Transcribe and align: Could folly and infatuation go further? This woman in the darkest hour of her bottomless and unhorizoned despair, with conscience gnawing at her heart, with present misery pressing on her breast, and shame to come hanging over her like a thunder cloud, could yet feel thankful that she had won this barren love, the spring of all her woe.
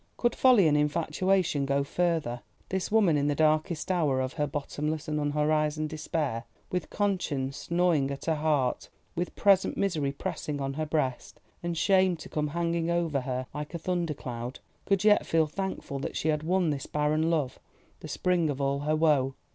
Could 0.17 0.33
folly 0.33 0.67
and 0.67 0.75
infatuation 0.75 1.63
go 1.63 1.83
further? 1.83 2.41
This 2.69 2.91
woman 2.91 3.17
in 3.17 3.27
the 3.27 3.35
darkest 3.35 3.91
hour 3.91 4.19
of 4.19 4.33
her 4.33 4.47
bottomless 4.47 5.07
and 5.07 5.19
unhorizoned 5.19 5.89
despair, 5.89 6.45
with 6.71 6.89
conscience 6.89 7.69
gnawing 7.69 8.09
at 8.09 8.25
her 8.25 8.33
heart, 8.33 8.89
with 9.15 9.35
present 9.35 9.77
misery 9.77 10.11
pressing 10.11 10.59
on 10.59 10.73
her 10.73 10.87
breast, 10.87 11.39
and 11.61 11.77
shame 11.77 12.15
to 12.17 12.29
come 12.29 12.47
hanging 12.47 12.89
over 12.89 13.21
her 13.21 13.45
like 13.53 13.75
a 13.75 13.77
thunder 13.77 14.15
cloud, 14.15 14.57
could 14.85 15.03
yet 15.03 15.23
feel 15.23 15.45
thankful 15.45 15.99
that 15.99 16.17
she 16.17 16.29
had 16.29 16.41
won 16.41 16.71
this 16.71 16.87
barren 16.87 17.29
love, 17.29 17.59
the 17.99 18.07
spring 18.07 18.49
of 18.49 18.59
all 18.59 18.79
her 18.79 18.95
woe. 18.95 19.35